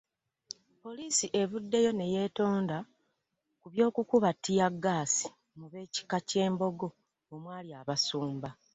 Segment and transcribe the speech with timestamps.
[0.81, 2.77] Poliisi evuddeyo ne yeetonda
[3.61, 5.27] ku by'okukuba ttiiyaggaasi
[5.57, 6.87] mu b'ekika ky'e Mbogo
[7.33, 8.49] omwali abasumba